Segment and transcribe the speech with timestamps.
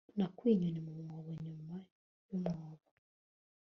[0.17, 1.75] Nakuye inyoni mu mwobo nyuma
[2.27, 2.85] yumwobo